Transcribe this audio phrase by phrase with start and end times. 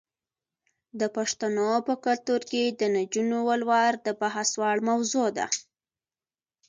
[0.99, 5.45] د پښتنو په کلتور کې د نجونو ولور د بحث وړ موضوع ده.